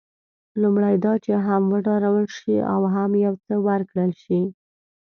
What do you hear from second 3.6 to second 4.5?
ورکړل شي.